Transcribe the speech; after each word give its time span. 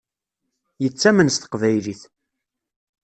Yettamen 0.83 1.29
s 1.31 1.35
teqbaylit. 1.37 2.01